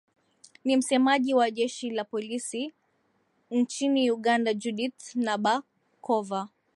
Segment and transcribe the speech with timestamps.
[0.63, 2.73] ni msemaji wa jeshi la polisi
[3.51, 6.49] nchini uganda judith nabakova